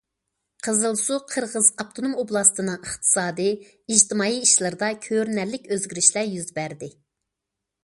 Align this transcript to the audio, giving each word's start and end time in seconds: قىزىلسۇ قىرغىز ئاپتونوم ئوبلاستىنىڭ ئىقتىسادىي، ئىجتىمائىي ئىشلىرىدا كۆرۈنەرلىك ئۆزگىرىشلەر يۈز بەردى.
قىزىلسۇ 0.67 1.17
قىرغىز 1.33 1.69
ئاپتونوم 1.83 2.15
ئوبلاستىنىڭ 2.23 2.79
ئىقتىسادىي، 2.89 3.53
ئىجتىمائىي 3.67 4.41
ئىشلىرىدا 4.47 4.91
كۆرۈنەرلىك 5.05 5.71
ئۆزگىرىشلەر 5.77 6.35
يۈز 6.35 6.53
بەردى. 6.61 6.93